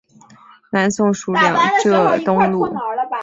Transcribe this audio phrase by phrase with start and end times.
[0.71, 2.67] 南宋属两浙东路。